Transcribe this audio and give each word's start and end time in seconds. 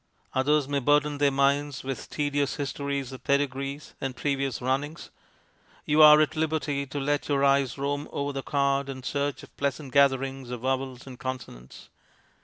Others 0.33 0.67
may 0.67 0.79
burden 0.79 1.19
their 1.19 1.29
minds 1.29 1.83
with 1.83 2.09
tedious 2.09 2.55
histories 2.55 3.11
of 3.11 3.23
pedigrees 3.23 3.93
and 4.01 4.15
previous 4.15 4.59
runnings; 4.59 5.11
you 5.85 6.01
are 6.01 6.19
at 6.21 6.35
liberty 6.35 6.87
to 6.87 6.99
let 6.99 7.29
your 7.29 7.43
eyes 7.45 7.77
roam 7.77 8.09
over 8.11 8.33
the 8.33 8.41
card 8.41 8.89
in 8.89 9.03
search 9.03 9.43
of 9.43 9.55
pleasant 9.57 9.93
gatherings 9.93 10.49
of 10.49 10.61
vowels 10.61 11.05
and 11.05 11.19
consonants. 11.19 11.89